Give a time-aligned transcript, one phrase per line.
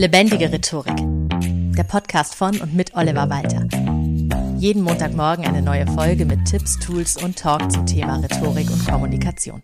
[0.00, 0.96] Lebendige Rhetorik.
[1.76, 3.68] Der Podcast von und mit Oliver Walter.
[4.56, 9.62] Jeden Montagmorgen eine neue Folge mit Tipps, Tools und Talk zum Thema Rhetorik und Kommunikation.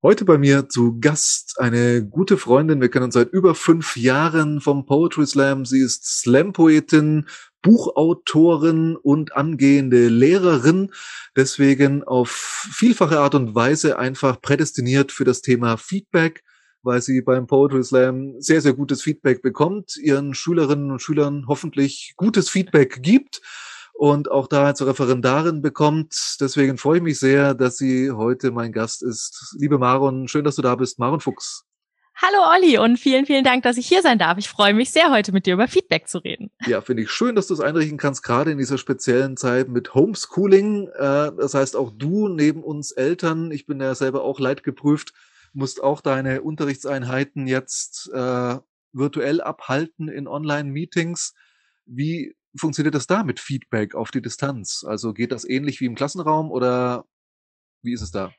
[0.00, 2.80] Heute bei mir zu Gast eine gute Freundin.
[2.80, 5.64] Wir kennen uns seit über fünf Jahren vom Poetry Slam.
[5.64, 7.26] Sie ist Slam-Poetin,
[7.60, 10.92] Buchautorin und angehende Lehrerin.
[11.34, 16.44] Deswegen auf vielfache Art und Weise einfach prädestiniert für das Thema Feedback
[16.82, 22.14] weil sie beim Poetry Slam sehr, sehr gutes Feedback bekommt, ihren Schülerinnen und Schülern hoffentlich
[22.16, 23.40] gutes Feedback gibt
[23.94, 26.36] und auch da als Referendarin bekommt.
[26.40, 29.56] Deswegen freue ich mich sehr, dass sie heute mein Gast ist.
[29.58, 30.98] Liebe Maron, schön, dass du da bist.
[30.98, 31.64] Maron Fuchs.
[32.20, 34.38] Hallo Olli und vielen, vielen Dank, dass ich hier sein darf.
[34.38, 36.50] Ich freue mich sehr, heute mit dir über Feedback zu reden.
[36.66, 39.94] Ja, finde ich schön, dass du es einrichten kannst, gerade in dieser speziellen Zeit mit
[39.94, 40.88] Homeschooling.
[40.88, 45.12] Äh, das heißt, auch du neben uns Eltern, ich bin ja selber auch leidgeprüft,
[45.52, 48.58] musst auch deine Unterrichtseinheiten jetzt äh,
[48.92, 51.34] virtuell abhalten in Online-Meetings.
[51.86, 54.84] Wie funktioniert das da mit Feedback auf die Distanz?
[54.86, 57.04] Also geht das ähnlich wie im Klassenraum oder
[57.82, 58.32] wie ist es da?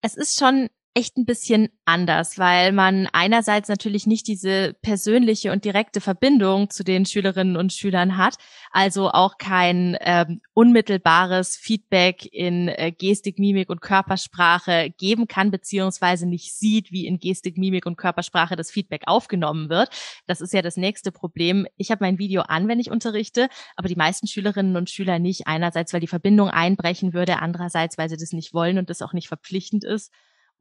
[0.00, 5.64] Es ist schon echt ein bisschen anders, weil man einerseits natürlich nicht diese persönliche und
[5.64, 8.36] direkte Verbindung zu den Schülerinnen und Schülern hat,
[8.70, 16.28] also auch kein ähm, unmittelbares Feedback in äh, Gestik, Mimik und Körpersprache geben kann, beziehungsweise
[16.28, 19.88] nicht sieht, wie in Gestik, Mimik und Körpersprache das Feedback aufgenommen wird.
[20.26, 21.66] Das ist ja das nächste Problem.
[21.78, 25.46] Ich habe mein Video an, wenn ich unterrichte, aber die meisten Schülerinnen und Schüler nicht.
[25.46, 29.14] Einerseits, weil die Verbindung einbrechen würde, andererseits, weil sie das nicht wollen und das auch
[29.14, 30.12] nicht verpflichtend ist.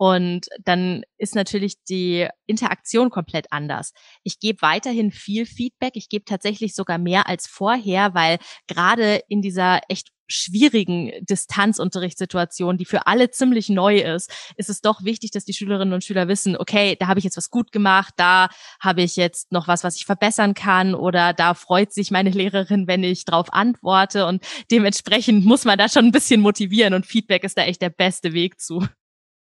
[0.01, 3.93] Und dann ist natürlich die Interaktion komplett anders.
[4.23, 5.91] Ich gebe weiterhin viel Feedback.
[5.93, 12.85] Ich gebe tatsächlich sogar mehr als vorher, weil gerade in dieser echt schwierigen Distanzunterrichtssituation, die
[12.85, 16.57] für alle ziemlich neu ist, ist es doch wichtig, dass die Schülerinnen und Schüler wissen,
[16.57, 19.97] okay, da habe ich jetzt was gut gemacht, da habe ich jetzt noch was, was
[19.97, 25.45] ich verbessern kann oder da freut sich meine Lehrerin, wenn ich darauf antworte und dementsprechend
[25.45, 28.59] muss man da schon ein bisschen motivieren und Feedback ist da echt der beste Weg
[28.59, 28.83] zu.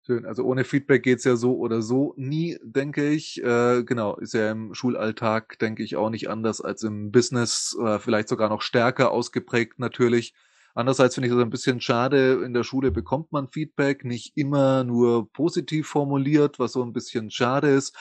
[0.08, 0.26] Schön.
[0.26, 3.44] Also ohne Feedback geht's ja so oder so nie, denke ich.
[3.44, 8.00] Äh, genau, ist ja im Schulalltag, denke ich, auch nicht anders als im Business oder
[8.00, 10.34] vielleicht sogar noch stärker ausgeprägt natürlich.
[10.76, 12.42] Andererseits finde ich das ein bisschen schade.
[12.46, 17.30] In der Schule bekommt man Feedback, nicht immer nur positiv formuliert, was so ein bisschen
[17.30, 17.94] schade ist,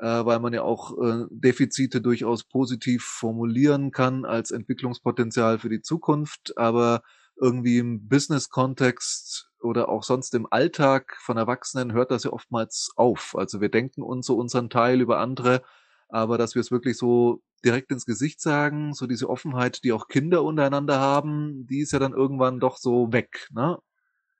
[0.00, 5.82] äh, weil man ja auch äh, Defizite durchaus positiv formulieren kann als Entwicklungspotenzial für die
[5.82, 6.56] Zukunft.
[6.56, 7.02] Aber
[7.36, 13.34] irgendwie im Business-Kontext oder auch sonst im Alltag von Erwachsenen hört das ja oftmals auf.
[13.36, 15.62] Also wir denken uns so unseren Teil über andere,
[16.08, 20.08] aber dass wir es wirklich so direkt ins Gesicht sagen, so diese Offenheit, die auch
[20.08, 23.48] Kinder untereinander haben, die ist ja dann irgendwann doch so weg.
[23.52, 23.78] Ne?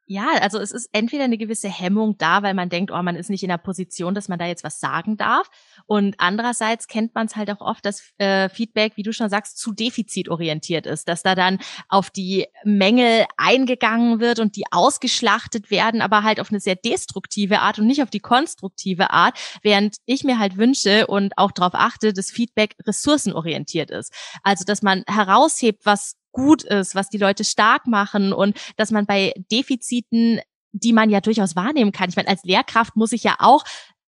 [0.07, 3.31] Ja, also es ist entweder eine gewisse Hemmung da, weil man denkt, oh, man ist
[3.31, 5.49] nicht in der Position, dass man da jetzt was sagen darf.
[5.87, 9.59] Und andererseits kennt man es halt auch oft, dass äh, Feedback, wie du schon sagst,
[9.59, 16.03] zu defizitorientiert ist, dass da dann auf die Mängel eingegangen wird und die ausgeschlachtet werden,
[16.03, 20.25] aber halt auf eine sehr destruktive Art und nicht auf die konstruktive Art, während ich
[20.25, 24.13] mir halt wünsche und auch darauf achte, dass Feedback ressourcenorientiert ist.
[24.43, 29.07] Also, dass man heraushebt, was gut ist, was die Leute stark machen und dass man
[29.07, 30.41] bei Defiziten,
[30.73, 32.09] die man ja durchaus wahrnehmen kann.
[32.09, 33.65] Ich meine, als Lehrkraft muss ich ja auch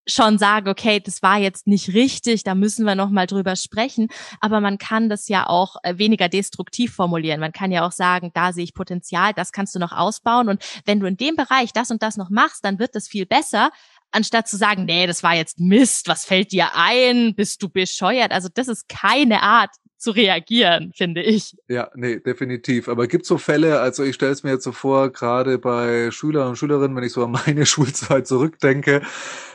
[0.06, 4.08] schon sagen, okay, das war jetzt nicht richtig, da müssen wir noch mal drüber sprechen,
[4.40, 7.40] aber man kann das ja auch äh, weniger destruktiv formulieren.
[7.40, 10.62] Man kann ja auch sagen, da sehe ich Potenzial, das kannst du noch ausbauen und
[10.84, 13.70] wenn du in dem Bereich das und das noch machst, dann wird das viel besser,
[14.10, 18.32] anstatt zu sagen, nee, das war jetzt Mist, was fällt dir ein, bist du bescheuert?
[18.32, 19.70] Also das ist keine Art,
[20.04, 21.56] zu reagieren, finde ich.
[21.66, 22.88] Ja, nee, definitiv.
[22.88, 26.50] Aber gibt so Fälle, also ich stelle es mir jetzt so vor, gerade bei Schülern
[26.50, 29.00] und Schülerinnen, wenn ich so an meine Schulzeit zurückdenke,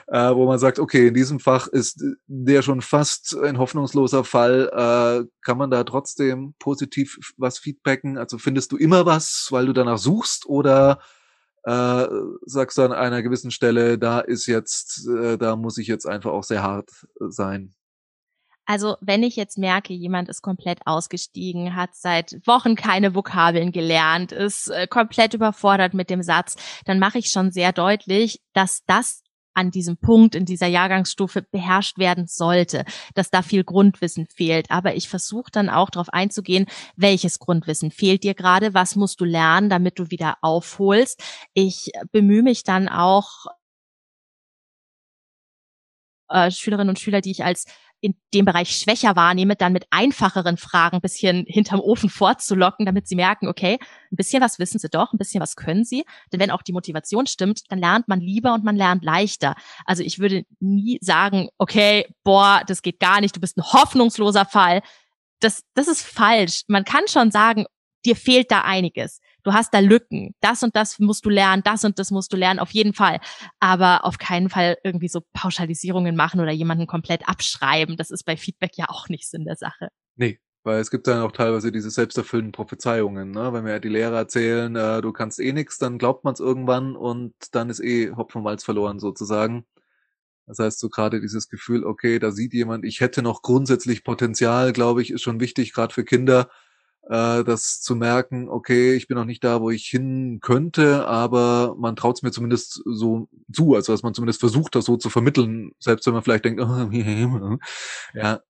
[0.07, 4.69] äh, wo man sagt, okay, in diesem Fach ist der schon fast ein hoffnungsloser Fall,
[4.73, 8.17] äh, kann man da trotzdem positiv was feedbacken?
[8.17, 10.99] Also findest du immer was, weil du danach suchst oder
[11.63, 12.07] äh,
[12.45, 16.31] sagst du an einer gewissen Stelle, da ist jetzt, äh, da muss ich jetzt einfach
[16.31, 16.89] auch sehr hart
[17.19, 17.75] sein?
[18.69, 24.31] Also wenn ich jetzt merke, jemand ist komplett ausgestiegen, hat seit Wochen keine Vokabeln gelernt,
[24.31, 26.55] ist äh, komplett überfordert mit dem Satz,
[26.85, 29.23] dann mache ich schon sehr deutlich, dass das
[29.55, 32.85] an diesem Punkt in dieser Jahrgangsstufe beherrscht werden sollte,
[33.15, 34.69] dass da viel Grundwissen fehlt.
[34.69, 39.25] Aber ich versuche dann auch darauf einzugehen, welches Grundwissen fehlt dir gerade, was musst du
[39.25, 41.23] lernen, damit du wieder aufholst.
[41.55, 43.47] Ich bemühe mich dann auch
[46.29, 47.65] äh, Schülerinnen und Schüler, die ich als
[48.01, 53.15] in dem Bereich schwächer wahrnehme, dann mit einfacheren Fragen bisschen hinterm Ofen vorzulocken, damit sie
[53.15, 53.77] merken, okay,
[54.11, 56.05] ein bisschen was wissen sie doch, ein bisschen was können sie.
[56.31, 59.55] Denn wenn auch die Motivation stimmt, dann lernt man lieber und man lernt leichter.
[59.85, 64.45] Also ich würde nie sagen, okay, boah, das geht gar nicht, du bist ein hoffnungsloser
[64.45, 64.81] Fall.
[65.39, 66.63] Das, das ist falsch.
[66.67, 67.65] Man kann schon sagen,
[68.05, 70.35] dir fehlt da einiges du hast da Lücken.
[70.41, 73.19] Das und das musst du lernen, das und das musst du lernen, auf jeden Fall.
[73.59, 77.97] Aber auf keinen Fall irgendwie so Pauschalisierungen machen oder jemanden komplett abschreiben.
[77.97, 79.89] Das ist bei Feedback ja auch nicht Sinn der Sache.
[80.15, 80.39] Nee.
[80.63, 83.53] Weil es gibt dann auch teilweise diese selbsterfüllenden Prophezeiungen, ne?
[83.53, 86.97] Wenn mir die Lehrer erzählen, äh, du kannst eh nix, dann glaubt man es irgendwann
[86.97, 89.65] und dann ist eh Hopfen Malz verloren sozusagen.
[90.47, 94.73] Das heißt, so gerade dieses Gefühl, okay, da sieht jemand, ich hätte noch grundsätzlich Potenzial,
[94.73, 96.49] glaube ich, ist schon wichtig, gerade für Kinder,
[97.09, 101.75] äh, das zu merken, okay, ich bin noch nicht da, wo ich hin könnte, aber
[101.77, 105.09] man traut es mir zumindest so zu, also dass man zumindest versucht, das so zu
[105.09, 107.57] vermitteln, selbst wenn man vielleicht denkt, oh,
[108.13, 108.41] ja,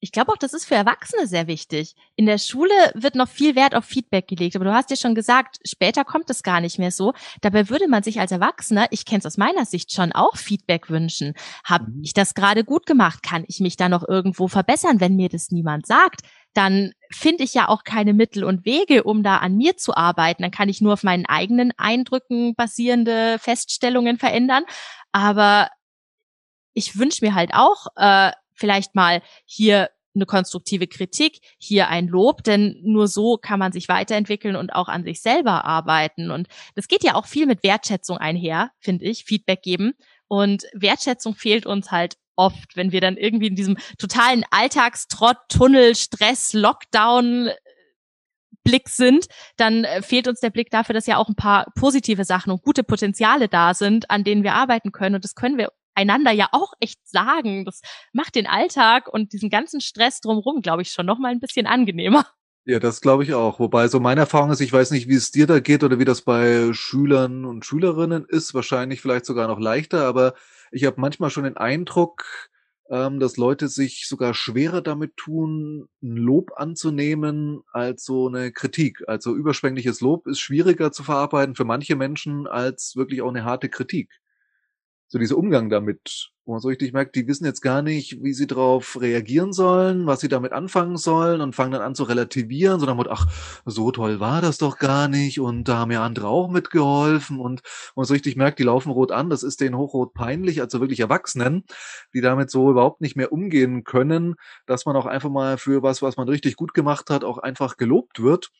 [0.00, 1.96] ich glaube auch, das ist für Erwachsene sehr wichtig.
[2.14, 5.14] In der Schule wird noch viel Wert auf Feedback gelegt, aber du hast ja schon
[5.14, 7.14] gesagt, später kommt es gar nicht mehr so.
[7.40, 10.88] Dabei würde man sich als Erwachsener, ich kenne es aus meiner Sicht schon, auch Feedback
[10.88, 11.34] wünschen.
[11.64, 12.02] Habe mhm.
[12.04, 13.24] ich das gerade gut gemacht?
[13.24, 16.20] Kann ich mich da noch irgendwo verbessern, wenn mir das niemand sagt?
[16.58, 20.42] Dann finde ich ja auch keine Mittel und Wege, um da an mir zu arbeiten.
[20.42, 24.64] Dann kann ich nur auf meinen eigenen Eindrücken basierende Feststellungen verändern.
[25.12, 25.68] Aber
[26.74, 32.42] ich wünsche mir halt auch, äh, vielleicht mal hier eine konstruktive Kritik, hier ein Lob,
[32.42, 36.32] denn nur so kann man sich weiterentwickeln und auch an sich selber arbeiten.
[36.32, 39.92] Und das geht ja auch viel mit Wertschätzung einher, finde ich, Feedback geben.
[40.26, 45.94] Und Wertschätzung fehlt uns halt oft, wenn wir dann irgendwie in diesem totalen Alltagstrott, Tunnel,
[45.94, 47.50] Stress, Lockdown
[48.64, 49.26] Blick sind,
[49.56, 52.62] dann äh, fehlt uns der Blick dafür, dass ja auch ein paar positive Sachen und
[52.62, 55.14] gute Potenziale da sind, an denen wir arbeiten können.
[55.14, 57.64] Und das können wir einander ja auch echt sagen.
[57.64, 57.80] Das
[58.12, 61.66] macht den Alltag und diesen ganzen Stress drumherum, glaube ich, schon noch mal ein bisschen
[61.66, 62.26] angenehmer.
[62.68, 63.58] Ja, das glaube ich auch.
[63.60, 66.04] Wobei so meine Erfahrung ist, ich weiß nicht, wie es dir da geht oder wie
[66.04, 70.34] das bei Schülern und Schülerinnen ist, wahrscheinlich vielleicht sogar noch leichter, aber
[70.70, 72.24] ich habe manchmal schon den Eindruck,
[72.90, 79.02] ähm, dass Leute sich sogar schwerer damit tun, ein Lob anzunehmen als so eine Kritik.
[79.08, 83.70] Also überschwängliches Lob ist schwieriger zu verarbeiten für manche Menschen als wirklich auch eine harte
[83.70, 84.10] Kritik
[85.08, 88.32] so dieser Umgang damit, wo man so richtig merkt, die wissen jetzt gar nicht, wie
[88.32, 92.80] sie darauf reagieren sollen, was sie damit anfangen sollen und fangen dann an zu relativieren,
[92.80, 93.26] so nach Motto, ach,
[93.66, 97.60] so toll war das doch gar nicht und da haben ja andere auch mitgeholfen und
[97.94, 101.00] man so richtig merkt, die laufen rot an, das ist denen hochrot peinlich, also wirklich
[101.00, 101.64] Erwachsenen,
[102.14, 106.00] die damit so überhaupt nicht mehr umgehen können, dass man auch einfach mal für was,
[106.00, 108.50] was man richtig gut gemacht hat, auch einfach gelobt wird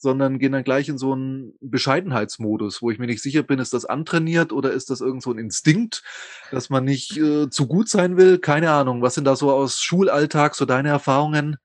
[0.00, 3.74] sondern gehen dann gleich in so einen Bescheidenheitsmodus, wo ich mir nicht sicher bin, ist
[3.74, 6.02] das antrainiert oder ist das irgend so ein Instinkt,
[6.50, 8.38] dass man nicht äh, zu gut sein will?
[8.38, 9.02] Keine Ahnung.
[9.02, 11.56] Was sind da so aus Schulalltag so deine Erfahrungen?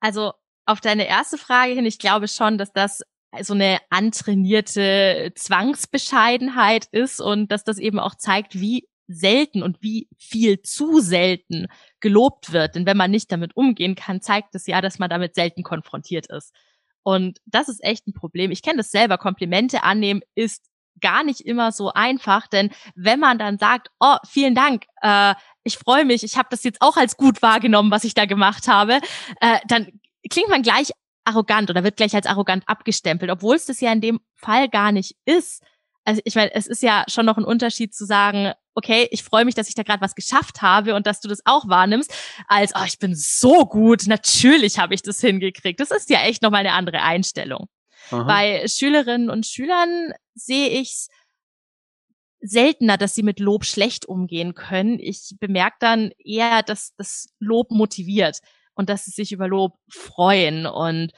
[0.00, 0.32] Also
[0.66, 3.02] auf deine erste Frage hin, ich glaube schon, dass das
[3.40, 10.08] so eine antrainierte Zwangsbescheidenheit ist und dass das eben auch zeigt, wie selten und wie
[10.18, 11.66] viel zu selten
[12.00, 12.74] gelobt wird.
[12.74, 16.26] Denn wenn man nicht damit umgehen kann, zeigt es ja, dass man damit selten konfrontiert
[16.26, 16.52] ist.
[17.02, 18.50] Und das ist echt ein Problem.
[18.50, 19.18] Ich kenne das selber.
[19.18, 20.64] Komplimente annehmen ist
[21.00, 25.34] gar nicht immer so einfach, denn wenn man dann sagt, oh, vielen Dank, äh,
[25.64, 28.68] ich freue mich, ich habe das jetzt auch als gut wahrgenommen, was ich da gemacht
[28.68, 29.00] habe,
[29.40, 29.88] äh, dann
[30.30, 30.92] klingt man gleich
[31.24, 34.92] arrogant oder wird gleich als arrogant abgestempelt, obwohl es das ja in dem Fall gar
[34.92, 35.62] nicht ist
[36.04, 39.44] also ich meine, es ist ja schon noch ein Unterschied zu sagen, okay, ich freue
[39.44, 42.12] mich, dass ich da gerade was geschafft habe und dass du das auch wahrnimmst,
[42.48, 45.78] als, oh, ich bin so gut, natürlich habe ich das hingekriegt.
[45.78, 47.68] Das ist ja echt nochmal eine andere Einstellung.
[48.10, 48.24] Aha.
[48.24, 51.08] Bei Schülerinnen und Schülern sehe ich's
[52.40, 54.98] seltener, dass sie mit Lob schlecht umgehen können.
[54.98, 58.40] Ich bemerke dann eher, dass das Lob motiviert
[58.74, 61.12] und dass sie sich über Lob freuen und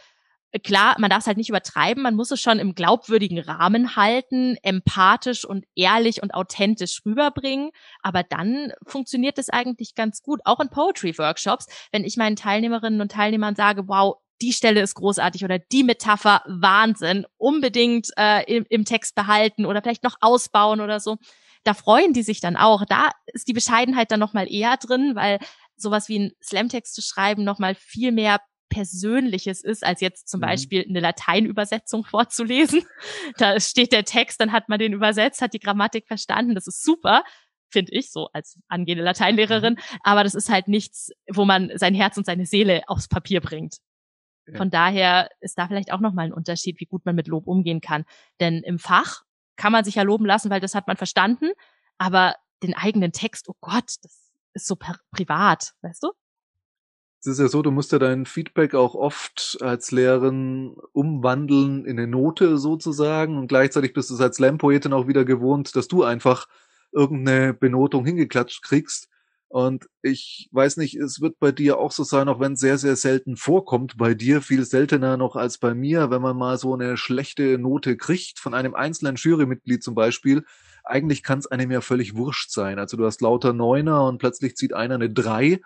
[0.62, 4.56] klar, man darf es halt nicht übertreiben, man muss es schon im glaubwürdigen Rahmen halten,
[4.62, 7.70] empathisch und ehrlich und authentisch rüberbringen,
[8.02, 13.10] aber dann funktioniert es eigentlich ganz gut, auch in Poetry-Workshops, wenn ich meinen Teilnehmerinnen und
[13.10, 18.84] Teilnehmern sage, wow, die Stelle ist großartig oder die Metapher Wahnsinn, unbedingt äh, im, im
[18.84, 21.16] Text behalten oder vielleicht noch ausbauen oder so.
[21.62, 22.84] Da freuen die sich dann auch.
[22.84, 25.38] Da ist die Bescheidenheit dann nochmal eher drin, weil
[25.76, 30.46] sowas wie ein Slamtext zu schreiben nochmal viel mehr Persönliches ist, als jetzt zum mhm.
[30.46, 32.82] Beispiel eine Lateinübersetzung vorzulesen.
[33.38, 36.54] Da steht der Text, dann hat man den übersetzt, hat die Grammatik verstanden.
[36.54, 37.22] Das ist super,
[37.68, 39.74] finde ich, so als angehende Lateinlehrerin.
[39.74, 39.98] Mhm.
[40.02, 43.76] Aber das ist halt nichts, wo man sein Herz und seine Seele aufs Papier bringt.
[44.46, 44.56] Ja.
[44.56, 47.80] Von daher ist da vielleicht auch nochmal ein Unterschied, wie gut man mit Lob umgehen
[47.80, 48.04] kann.
[48.40, 49.22] Denn im Fach
[49.56, 51.50] kann man sich ja loben lassen, weil das hat man verstanden.
[51.98, 54.76] Aber den eigenen Text, oh Gott, das ist so
[55.10, 56.12] privat, weißt du?
[57.24, 61.98] Es ist ja so, du musst ja dein Feedback auch oft als Lehrerin umwandeln in
[61.98, 66.04] eine Note sozusagen und gleichzeitig bist du es als Slam-Poetin auch wieder gewohnt, dass du
[66.04, 66.46] einfach
[66.92, 69.08] irgendeine Benotung hingeklatscht kriegst.
[69.48, 72.76] Und ich weiß nicht, es wird bei dir auch so sein, auch wenn es sehr,
[72.76, 76.74] sehr selten vorkommt, bei dir viel seltener noch als bei mir, wenn man mal so
[76.74, 80.44] eine schlechte Note kriegt von einem einzelnen Jurymitglied zum Beispiel.
[80.84, 82.78] Eigentlich kann es einem ja völlig wurscht sein.
[82.78, 85.62] Also du hast lauter Neuner und plötzlich zieht einer eine Drei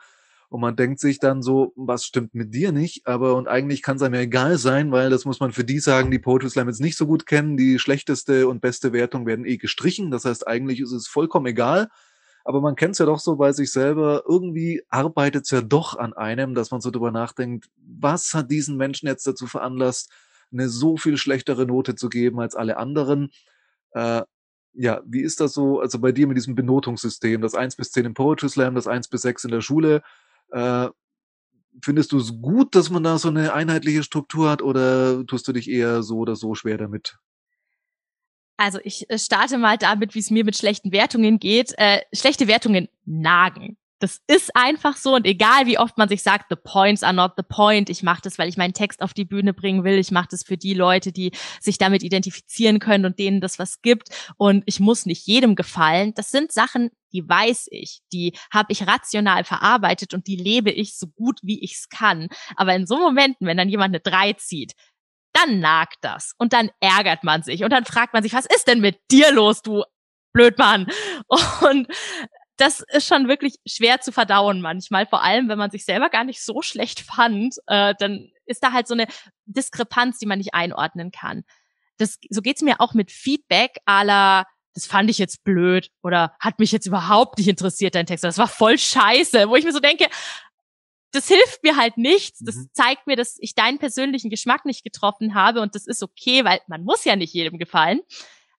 [0.51, 3.07] und man denkt sich dann so, was stimmt mit dir nicht?
[3.07, 5.79] Aber und eigentlich kann es einem ja egal sein, weil das muss man für die
[5.79, 7.59] sagen, die Poetry Slam jetzt nicht so gut kennen.
[7.59, 10.11] Die schlechteste und beste Wertung werden eh gestrichen.
[10.11, 11.89] Das heißt, eigentlich ist es vollkommen egal.
[12.45, 14.23] Aber man kennt es ja doch so bei sich selber.
[14.27, 18.79] Irgendwie arbeitet es ja doch an einem, dass man so drüber nachdenkt, was hat diesen
[18.79, 20.11] Menschen jetzt dazu veranlasst,
[20.51, 23.29] eine so viel schlechtere Note zu geben als alle anderen?
[23.91, 24.23] Äh,
[24.73, 28.07] ja, wie ist das so, also bei dir mit diesem Benotungssystem, das 1 bis 10
[28.07, 30.03] im Poetry Slam, das 1 bis 6 in der Schule,
[30.53, 30.89] äh,
[31.83, 35.53] findest du es gut, dass man da so eine einheitliche Struktur hat oder tust du
[35.53, 37.19] dich eher so oder so schwer damit?
[38.57, 41.75] Also ich äh, starte mal damit, wie es mir mit schlechten Wertungen geht.
[41.79, 43.77] Äh, schlechte Wertungen nagen.
[44.01, 47.33] Das ist einfach so und egal wie oft man sich sagt, the points are not
[47.37, 50.13] the point, ich mache das, weil ich meinen Text auf die Bühne bringen will, ich
[50.13, 54.11] mache das für die Leute, die sich damit identifizieren können und denen das was gibt
[54.37, 56.15] und ich muss nicht jedem gefallen.
[56.15, 60.97] Das sind Sachen, die weiß ich, die habe ich rational verarbeitet und die lebe ich
[60.97, 62.29] so gut wie ich es kann.
[62.57, 64.75] Aber in so Momenten, wenn dann jemand eine drei zieht,
[65.33, 68.69] dann nagt das und dann ärgert man sich und dann fragt man sich, was ist
[68.69, 69.83] denn mit dir los, du
[70.33, 70.87] Blödmann?
[71.29, 71.89] Und
[72.59, 76.25] das ist schon wirklich schwer zu verdauen manchmal, vor allem wenn man sich selber gar
[76.25, 79.07] nicht so schlecht fand, äh, dann ist da halt so eine
[79.47, 81.45] Diskrepanz, die man nicht einordnen kann.
[81.99, 86.61] Das, so geht's mir auch mit Feedback aller das fand ich jetzt blöd oder hat
[86.61, 88.23] mich jetzt überhaupt nicht interessiert, dein Text.
[88.23, 90.07] Das war voll scheiße, wo ich mir so denke,
[91.11, 92.39] das hilft mir halt nichts.
[92.39, 92.69] Das mhm.
[92.73, 96.61] zeigt mir, dass ich deinen persönlichen Geschmack nicht getroffen habe und das ist okay, weil
[96.69, 98.03] man muss ja nicht jedem gefallen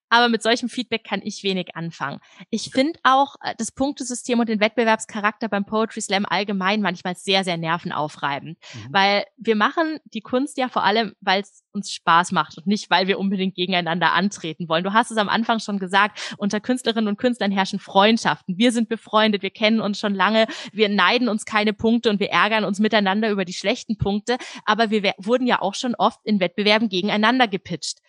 [0.10, 2.20] aber mit solchem Feedback kann ich wenig anfangen.
[2.50, 7.44] Ich finde auch äh, das Punktesystem und den Wettbewerbscharakter beim Poetry Slam allgemein manchmal sehr,
[7.44, 8.88] sehr nervenaufreibend, mhm.
[8.92, 12.90] weil wir machen die Kunst ja vor allem, weil es uns Spaß macht und nicht,
[12.90, 14.84] weil wir unbedingt gegeneinander antreten wollen.
[14.84, 18.58] Du hast es am Anfang schon gesagt, unter Künstlerinnen und Künstlern herrschen Freundschaften.
[18.58, 22.30] Wir sind befreundet, wir kennen uns schon lange, wir neiden uns keine Punkte und wir
[22.30, 26.40] ärgern uns miteinander über die schlechten Punkte, aber wir wurden ja auch schon oft in
[26.40, 28.00] Wettbewerben gegeneinander gepitcht.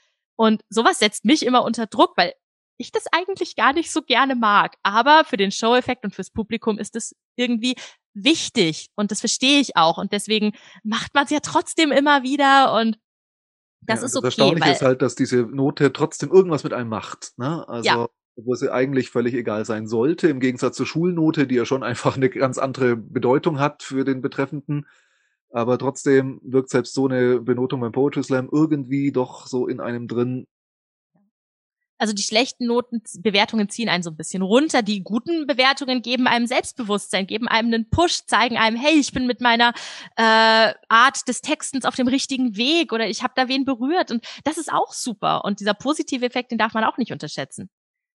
[0.40, 2.32] Und sowas setzt mich immer unter Druck, weil
[2.78, 4.76] ich das eigentlich gar nicht so gerne mag.
[4.82, 7.75] Aber für den Show-Effekt und fürs Publikum ist es irgendwie
[8.14, 9.99] wichtig und das verstehe ich auch.
[9.99, 12.97] Und deswegen macht man es ja trotzdem immer wieder und
[13.82, 14.28] das ja, ist okay.
[14.28, 17.32] Das Erstaunliche ist halt, dass diese Note trotzdem irgendwas mit einem macht.
[17.37, 17.68] Ne?
[17.68, 18.09] Also ja.
[18.37, 22.16] wo sie eigentlich völlig egal sein sollte, im Gegensatz zur Schulnote, die ja schon einfach
[22.16, 24.87] eine ganz andere Bedeutung hat für den Betreffenden
[25.50, 30.09] aber trotzdem wirkt selbst so eine Benotung beim Poetry Slam irgendwie doch so in einem
[30.09, 30.47] drin.
[31.99, 34.80] Also die schlechten Noten, Bewertungen ziehen einen so ein bisschen runter.
[34.80, 39.26] Die guten Bewertungen geben einem Selbstbewusstsein, geben einem einen Push, zeigen einem, hey, ich bin
[39.26, 39.75] mit meiner
[40.16, 44.11] äh, Art des Textens auf dem richtigen Weg oder ich habe da wen berührt.
[44.11, 45.45] Und das ist auch super.
[45.45, 47.69] Und dieser positive Effekt, den darf man auch nicht unterschätzen.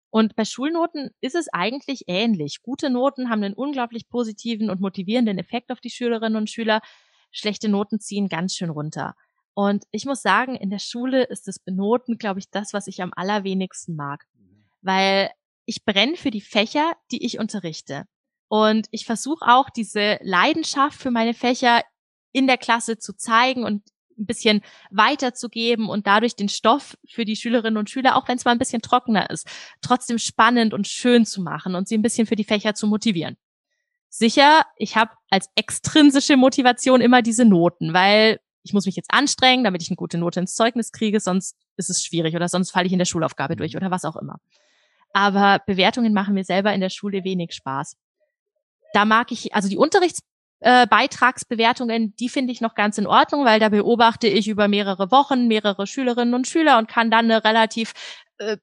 [0.09, 2.63] Und bei Schulnoten ist es eigentlich ähnlich.
[2.63, 6.81] Gute Noten haben einen unglaublich positiven und motivierenden Effekt auf die Schülerinnen und Schüler
[7.35, 9.15] schlechte Noten ziehen ganz schön runter.
[9.53, 13.03] Und ich muss sagen, in der Schule ist das Benoten, glaube ich, das, was ich
[13.03, 14.25] am allerwenigsten mag.
[14.35, 14.65] Mhm.
[14.81, 15.31] Weil
[15.67, 18.05] ich brenne für die Fächer, die ich unterrichte.
[18.49, 21.83] Und ich versuche auch diese Leidenschaft für meine Fächer
[22.33, 23.83] in der Klasse zu zeigen und
[24.17, 24.61] ein bisschen
[24.91, 28.59] weiterzugeben und dadurch den Stoff für die Schülerinnen und Schüler, auch wenn es mal ein
[28.59, 29.49] bisschen trockener ist,
[29.81, 33.37] trotzdem spannend und schön zu machen und sie ein bisschen für die Fächer zu motivieren
[34.17, 39.65] sicher, ich habe als extrinsische Motivation immer diese Noten, weil ich muss mich jetzt anstrengen,
[39.65, 42.87] damit ich eine gute Note ins Zeugnis kriege, sonst ist es schwierig oder sonst falle
[42.87, 43.79] ich in der Schulaufgabe durch mhm.
[43.79, 44.37] oder was auch immer.
[45.13, 47.97] Aber Bewertungen machen mir selber in der Schule wenig Spaß.
[48.93, 53.61] Da mag ich, also die Unterrichtsbeitragsbewertungen, äh, die finde ich noch ganz in Ordnung, weil
[53.61, 57.93] da beobachte ich über mehrere Wochen mehrere Schülerinnen und Schüler und kann dann eine relativ
[58.39, 58.57] äh,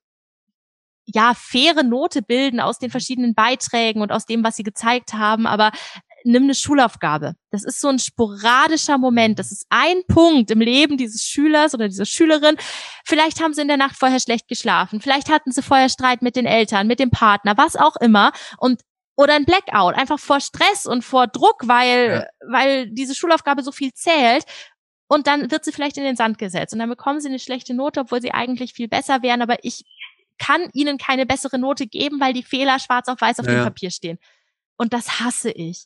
[1.13, 5.46] ja, faire Note bilden aus den verschiedenen Beiträgen und aus dem, was sie gezeigt haben,
[5.48, 5.72] aber
[6.24, 7.34] nimm eine Schulaufgabe.
[7.51, 9.39] Das ist so ein sporadischer Moment.
[9.39, 12.58] Das ist ein Punkt im Leben dieses Schülers oder dieser Schülerin.
[13.06, 15.01] Vielleicht haben sie in der Nacht vorher schlecht geschlafen.
[15.01, 18.32] Vielleicht hatten sie vorher Streit mit den Eltern, mit dem Partner, was auch immer.
[18.58, 18.82] Und
[19.15, 22.50] oder ein Blackout, einfach vor Stress und vor Druck, weil, ja.
[22.51, 24.46] weil diese Schulaufgabe so viel zählt.
[25.08, 26.72] Und dann wird sie vielleicht in den Sand gesetzt.
[26.74, 29.41] Und dann bekommen sie eine schlechte Note, obwohl sie eigentlich viel besser wären.
[29.41, 29.84] Aber ich
[30.42, 33.54] kann ihnen keine bessere Note geben, weil die Fehler schwarz auf weiß auf ja.
[33.54, 34.18] dem Papier stehen.
[34.76, 35.86] Und das hasse ich.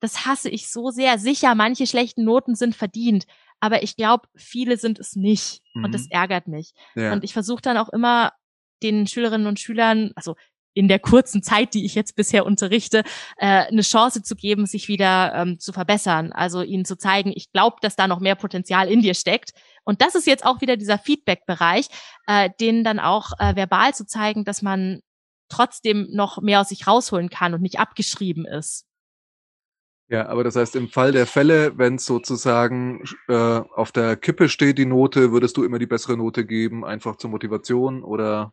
[0.00, 1.20] Das hasse ich so sehr.
[1.20, 3.26] Sicher, manche schlechten Noten sind verdient,
[3.60, 5.62] aber ich glaube, viele sind es nicht.
[5.74, 5.84] Mhm.
[5.84, 6.10] Und das mhm.
[6.10, 6.72] ärgert mich.
[6.96, 7.12] Ja.
[7.12, 8.32] Und ich versuche dann auch immer
[8.82, 10.34] den Schülerinnen und Schülern, also
[10.74, 13.02] in der kurzen Zeit, die ich jetzt bisher unterrichte,
[13.36, 16.32] äh, eine Chance zu geben, sich wieder ähm, zu verbessern.
[16.32, 19.52] Also ihnen zu zeigen, ich glaube, dass da noch mehr Potenzial in dir steckt.
[19.84, 21.88] Und das ist jetzt auch wieder dieser Feedback-Bereich,
[22.26, 25.00] äh, denen dann auch äh, verbal zu zeigen, dass man
[25.48, 28.86] trotzdem noch mehr aus sich rausholen kann und nicht abgeschrieben ist.
[30.08, 34.48] Ja, aber das heißt, im Fall der Fälle, wenn es sozusagen äh, auf der Kippe
[34.50, 38.52] steht, die Note, würdest du immer die bessere Note geben, einfach zur Motivation oder?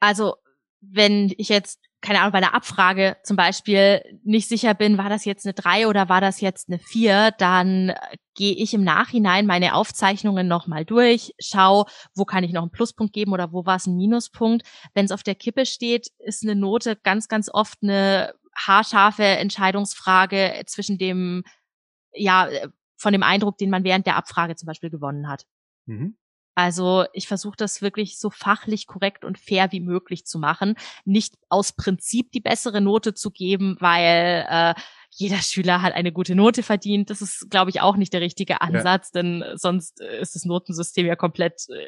[0.00, 0.36] Also
[0.80, 5.24] wenn ich jetzt, keine Ahnung, bei einer Abfrage zum Beispiel nicht sicher bin, war das
[5.24, 7.92] jetzt eine drei oder war das jetzt eine vier, dann
[8.34, 13.12] gehe ich im Nachhinein meine Aufzeichnungen nochmal durch, schau, wo kann ich noch einen Pluspunkt
[13.12, 14.66] geben oder wo war es ein Minuspunkt.
[14.94, 20.62] Wenn es auf der Kippe steht, ist eine Note ganz, ganz oft eine haarscharfe Entscheidungsfrage
[20.66, 21.42] zwischen dem,
[22.12, 22.48] ja,
[22.96, 25.44] von dem Eindruck, den man während der Abfrage zum Beispiel gewonnen hat.
[25.86, 26.16] Mhm.
[26.58, 30.74] Also ich versuche das wirklich so fachlich korrekt und fair wie möglich zu machen.
[31.04, 34.74] Nicht aus Prinzip die bessere Note zu geben, weil äh,
[35.10, 37.10] jeder Schüler hat eine gute Note verdient.
[37.10, 39.22] Das ist, glaube ich, auch nicht der richtige Ansatz, ja.
[39.22, 41.86] denn sonst ist das Notensystem ja komplett äh,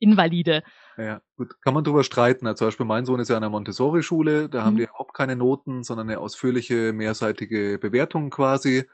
[0.00, 0.64] invalide.
[0.96, 2.48] Ja, gut, kann man drüber streiten.
[2.48, 4.64] Also zum Beispiel mein Sohn ist ja an der Montessori-Schule, da mhm.
[4.64, 8.88] haben die überhaupt keine Noten, sondern eine ausführliche, mehrseitige Bewertung quasi.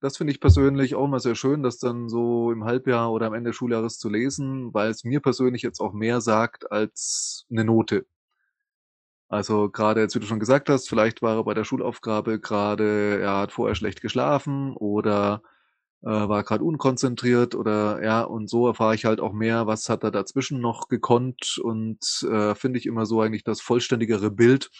[0.00, 3.34] Das finde ich persönlich auch immer sehr schön, das dann so im Halbjahr oder am
[3.34, 7.64] Ende des Schuljahres zu lesen, weil es mir persönlich jetzt auch mehr sagt als eine
[7.64, 8.06] Note.
[9.28, 13.20] Also gerade jetzt, wie du schon gesagt hast, vielleicht war er bei der Schulaufgabe gerade,
[13.20, 15.42] er hat vorher schlecht geschlafen oder
[16.02, 20.02] äh, war gerade unkonzentriert oder ja, und so erfahre ich halt auch mehr, was hat
[20.02, 24.70] er dazwischen noch gekonnt und äh, finde ich immer so eigentlich das vollständigere Bild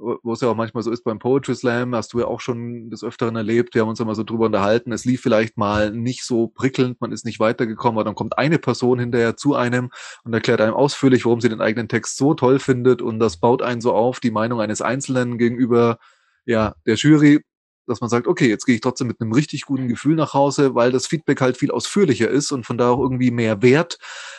[0.00, 2.90] wo es ja auch manchmal so ist beim Poetry Slam, hast du ja auch schon
[2.90, 6.24] des Öfteren erlebt, wir haben uns immer so drüber unterhalten, es lief vielleicht mal nicht
[6.24, 9.90] so prickelnd, man ist nicht weitergekommen, aber dann kommt eine Person hinterher zu einem
[10.24, 13.62] und erklärt einem ausführlich, warum sie den eigenen Text so toll findet und das baut
[13.62, 15.98] einen so auf, die Meinung eines Einzelnen gegenüber
[16.46, 17.44] ja, der Jury,
[17.86, 20.74] dass man sagt, okay, jetzt gehe ich trotzdem mit einem richtig guten Gefühl nach Hause,
[20.74, 23.98] weil das Feedback halt viel ausführlicher ist und von da auch irgendwie mehr wert,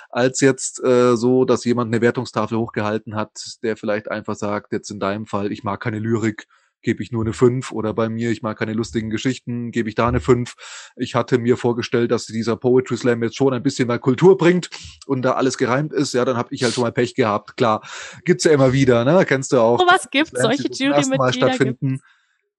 [0.10, 3.32] als jetzt äh, so, dass jemand eine Wertungstafel hochgehalten hat,
[3.64, 6.48] der vielleicht einfach sagt, jetzt in deinem Fall, ich mag keine Lyrik,
[6.82, 9.96] gebe ich nur eine 5 oder bei mir, ich mag keine lustigen Geschichten, gebe ich
[9.96, 10.56] da eine 5.
[10.96, 14.70] Ich hatte mir vorgestellt, dass dieser Poetry Slam jetzt schon ein bisschen mehr Kultur bringt
[15.06, 17.56] und da alles gereimt ist, ja, dann habe ich halt schon mal Pech gehabt.
[17.58, 17.82] Klar,
[18.26, 19.24] gibt's ja immer wieder, ne?
[19.26, 19.80] Kennst du auch.
[19.80, 22.02] So was gibt's, solche Jury-Mitglieder gibt's.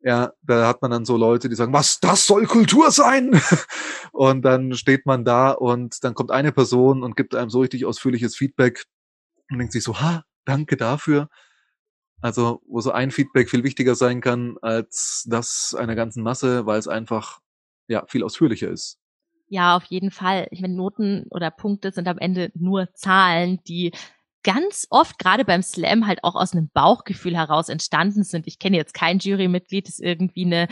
[0.04, 3.40] Ja, da hat man dann so Leute, die sagen, was, das soll Kultur sein?
[4.12, 7.84] und dann steht man da und dann kommt eine Person und gibt einem so richtig
[7.84, 8.84] ausführliches Feedback
[9.50, 11.28] und denkt sich so, ha, danke dafür.
[12.20, 16.78] Also, wo so ein Feedback viel wichtiger sein kann als das einer ganzen Masse, weil
[16.78, 17.40] es einfach,
[17.88, 18.98] ja, viel ausführlicher ist.
[19.48, 20.46] Ja, auf jeden Fall.
[20.50, 23.92] Ich meine, Noten oder Punkte sind am Ende nur Zahlen, die
[24.42, 28.46] ganz oft gerade beim Slam halt auch aus einem Bauchgefühl heraus entstanden sind.
[28.46, 30.68] Ich kenne jetzt kein Jurymitglied, das irgendwie eine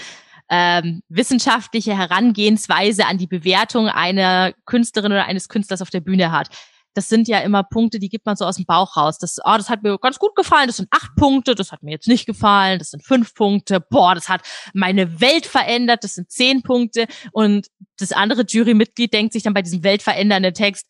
[0.48, 6.48] ähm, wissenschaftliche Herangehensweise an die Bewertung einer Künstlerin oder eines Künstlers auf der Bühne hat.
[6.94, 9.18] Das sind ja immer Punkte, die gibt man so aus dem Bauch raus.
[9.18, 11.92] Das, oh, das hat mir ganz gut gefallen, das sind acht Punkte, das hat mir
[11.92, 14.42] jetzt nicht gefallen, das sind fünf Punkte, boah, das hat
[14.74, 17.06] meine Welt verändert, das sind zehn Punkte.
[17.30, 17.68] Und
[18.00, 20.86] das andere Jurymitglied denkt sich dann bei diesem weltverändernden Text,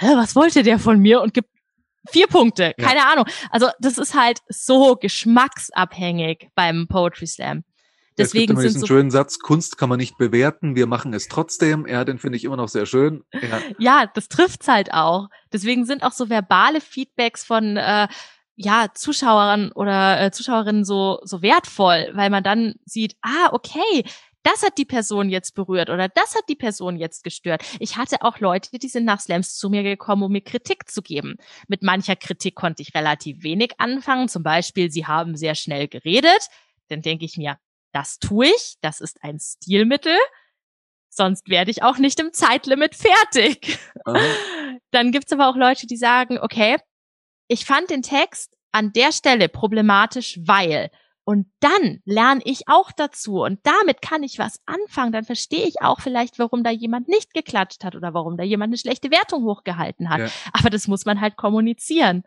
[0.00, 1.50] Hä, was wollte der von mir und gibt
[2.10, 3.12] Vier Punkte, keine ja.
[3.12, 3.26] Ahnung.
[3.50, 7.64] Also das ist halt so geschmacksabhängig beim Poetry Slam.
[8.18, 11.28] Deswegen es gibt diesen so schönen Satz, Kunst kann man nicht bewerten, wir machen es
[11.28, 11.86] trotzdem.
[11.86, 13.22] Ja, den finde ich immer noch sehr schön.
[13.32, 15.28] Ja, ja das trifft's halt auch.
[15.52, 18.08] Deswegen sind auch so verbale Feedbacks von äh,
[18.56, 24.04] ja, Zuschauern oder äh, Zuschauerinnen so, so wertvoll, weil man dann sieht, ah, okay,
[24.42, 27.62] das hat die Person jetzt berührt oder das hat die Person jetzt gestört.
[27.80, 31.02] Ich hatte auch Leute, die sind nach Slams zu mir gekommen, um mir Kritik zu
[31.02, 31.36] geben.
[31.66, 34.28] Mit mancher Kritik konnte ich relativ wenig anfangen.
[34.28, 36.48] Zum Beispiel, sie haben sehr schnell geredet.
[36.88, 37.58] Dann denke ich mir,
[37.92, 40.16] das tue ich, das ist ein Stilmittel.
[41.10, 43.78] Sonst werde ich auch nicht im Zeitlimit fertig.
[44.04, 44.18] Aha.
[44.90, 46.76] Dann gibt's aber auch Leute, die sagen, okay,
[47.48, 50.90] ich fand den Text an der Stelle problematisch, weil
[51.28, 55.12] und dann lerne ich auch dazu und damit kann ich was anfangen.
[55.12, 58.70] Dann verstehe ich auch vielleicht, warum da jemand nicht geklatscht hat oder warum da jemand
[58.70, 60.20] eine schlechte Wertung hochgehalten hat.
[60.20, 60.28] Ja.
[60.54, 62.24] Aber das muss man halt kommunizieren.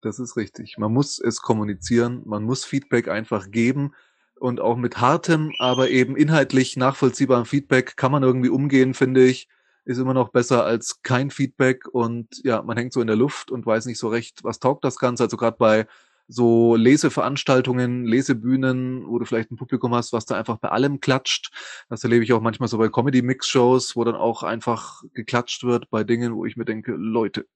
[0.00, 0.78] Das ist richtig.
[0.78, 3.94] Man muss es kommunizieren, man muss Feedback einfach geben
[4.34, 9.48] und auch mit hartem, aber eben inhaltlich nachvollziehbarem Feedback kann man irgendwie umgehen, finde ich.
[9.84, 13.52] Ist immer noch besser als kein Feedback und ja, man hängt so in der Luft
[13.52, 15.22] und weiß nicht so recht, was taugt das Ganze.
[15.22, 15.86] Also gerade bei
[16.26, 21.50] so Leseveranstaltungen, Lesebühnen, wo du vielleicht ein Publikum hast, was da einfach bei allem klatscht.
[21.88, 26.04] Das erlebe ich auch manchmal so bei Comedy-Mix-Shows, wo dann auch einfach geklatscht wird bei
[26.04, 27.46] Dingen, wo ich mir denke, Leute,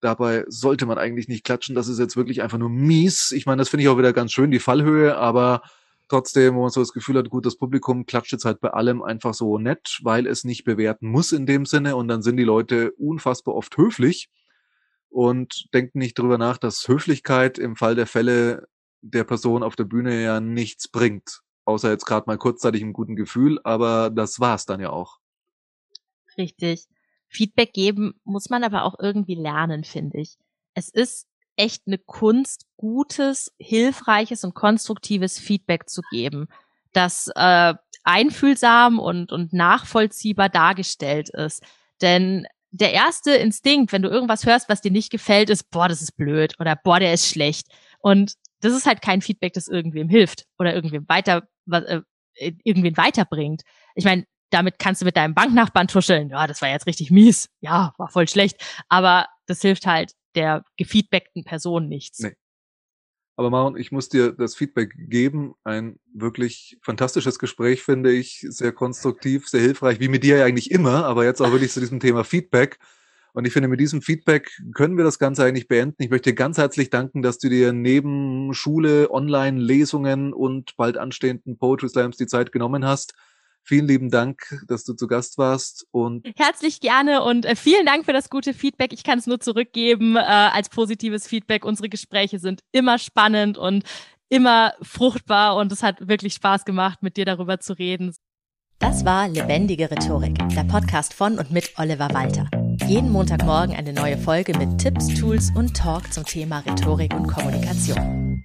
[0.00, 1.74] dabei sollte man eigentlich nicht klatschen.
[1.74, 3.32] Das ist jetzt wirklich einfach nur mies.
[3.32, 5.62] Ich meine, das finde ich auch wieder ganz schön, die Fallhöhe, aber
[6.08, 9.02] trotzdem, wo man so das Gefühl hat, gut, das Publikum klatscht jetzt halt bei allem
[9.02, 12.44] einfach so nett, weil es nicht bewerten muss in dem Sinne und dann sind die
[12.44, 14.30] Leute unfassbar oft höflich
[15.16, 18.68] und denken nicht drüber nach, dass Höflichkeit im Fall der Fälle
[19.00, 21.40] der Person auf der Bühne ja nichts bringt.
[21.64, 25.16] Außer jetzt gerade mal kurzzeitig im guten Gefühl, aber das war's dann ja auch.
[26.36, 26.84] Richtig.
[27.30, 30.36] Feedback geben muss man aber auch irgendwie lernen, finde ich.
[30.74, 31.26] Es ist
[31.56, 36.48] echt eine Kunst, gutes, hilfreiches und konstruktives Feedback zu geben,
[36.92, 37.72] das äh,
[38.04, 41.62] einfühlsam und, und nachvollziehbar dargestellt ist.
[42.02, 46.02] Denn der erste Instinkt, wenn du irgendwas hörst, was dir nicht gefällt, ist, boah, das
[46.02, 47.68] ist blöd oder boah, der ist schlecht.
[48.00, 52.02] Und das ist halt kein Feedback, das irgendwem hilft oder irgendwem weiter, äh,
[52.64, 53.62] irgendwen weiterbringt.
[53.94, 56.30] Ich meine, damit kannst du mit deinem Banknachbarn tuscheln.
[56.30, 57.48] Ja, das war jetzt richtig mies.
[57.60, 58.56] Ja, war voll schlecht.
[58.88, 62.20] Aber das hilft halt der gefeedbackten Person nichts.
[62.20, 62.36] Nee.
[63.36, 65.54] Aber Maron, ich muss dir das Feedback geben.
[65.62, 68.46] Ein wirklich fantastisches Gespräch, finde ich.
[68.48, 71.80] Sehr konstruktiv, sehr hilfreich, wie mit dir ja eigentlich immer, aber jetzt auch wirklich zu
[71.80, 72.78] diesem Thema Feedback.
[73.34, 76.02] Und ich finde, mit diesem Feedback können wir das Ganze eigentlich beenden.
[76.02, 81.58] Ich möchte dir ganz herzlich danken, dass du dir neben Schule, Online-Lesungen und bald anstehenden
[81.58, 83.12] Poetry Slams die Zeit genommen hast.
[83.68, 88.04] Vielen lieben Dank, dass du zu Gast warst und herzlich gerne und äh, vielen Dank
[88.04, 88.92] für das gute Feedback.
[88.92, 91.64] Ich kann es nur zurückgeben äh, als positives Feedback.
[91.64, 93.82] Unsere Gespräche sind immer spannend und
[94.28, 98.14] immer fruchtbar und es hat wirklich Spaß gemacht, mit dir darüber zu reden.
[98.78, 102.48] Das war Lebendige Rhetorik, der Podcast von und mit Oliver Walter.
[102.86, 108.44] Jeden Montagmorgen eine neue Folge mit Tipps, Tools und Talk zum Thema Rhetorik und Kommunikation.